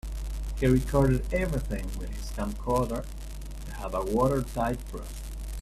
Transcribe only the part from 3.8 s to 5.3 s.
a watertight proof.